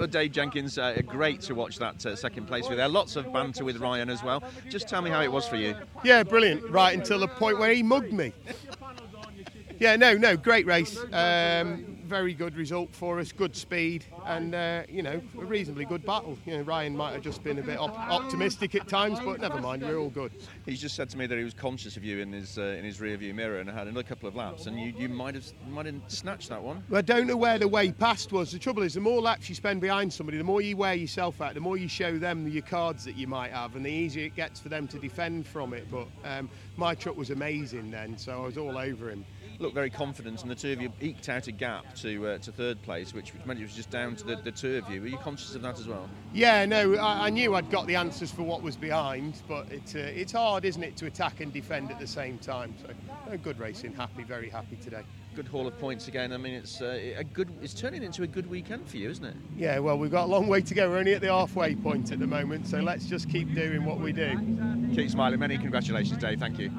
[0.00, 2.88] uh, Dave Jenkins, uh, great to watch that uh, second place with there.
[2.88, 4.42] Lots of banter with Ryan as well.
[4.68, 5.74] Just tell me how it was for you.
[6.02, 6.68] Yeah, brilliant.
[6.70, 8.32] Right until the point where he mugged me.
[9.78, 10.98] Yeah, no, no, great race.
[11.12, 16.04] Um, very good result for us, good speed, and uh, you know a reasonably good
[16.04, 16.36] battle.
[16.44, 19.60] You know Ryan might have just been a bit op- optimistic at times, but never
[19.60, 20.32] mind, we're all good.
[20.66, 22.84] He's just said to me that he was conscious of you in his uh, in
[22.84, 25.46] his rear view mirror and had another couple of laps, and you, you might have
[25.68, 26.82] might have snatched that one.
[26.92, 28.50] I don't know where the way past was.
[28.50, 31.40] The trouble is, the more laps you spend behind somebody, the more you wear yourself
[31.40, 34.26] out, the more you show them your cards that you might have, and the easier
[34.26, 35.88] it gets for them to defend from it.
[35.88, 39.24] But um, my truck was amazing then, so I was all over him
[39.60, 42.52] looked very confident, and the two of you eked out a gap to uh, to
[42.52, 45.00] third place, which, which meant it was just down to the, the two of you.
[45.00, 46.08] Were you conscious of that as well?
[46.32, 49.94] Yeah, no, I, I knew I'd got the answers for what was behind, but it,
[49.94, 52.74] uh, it's hard, isn't it, to attack and defend at the same time.
[52.82, 52.92] So,
[53.30, 53.94] no, good racing.
[53.94, 55.02] Happy, very happy today.
[55.36, 56.32] Good haul of points again.
[56.32, 57.48] I mean, it's uh, a good.
[57.62, 59.36] It's turning into a good weekend for you, isn't it?
[59.56, 59.78] Yeah.
[59.78, 60.90] Well, we've got a long way to go.
[60.90, 64.00] We're only at the halfway point at the moment, so let's just keep doing what
[64.00, 64.36] we do.
[64.94, 65.38] Keep smiling.
[65.38, 66.40] Many congratulations, Dave.
[66.40, 66.70] Thank you.